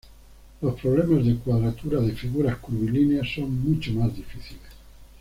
[0.61, 4.59] Los problemas de cuadratura de figuras curvilíneas son mucho más difíciles.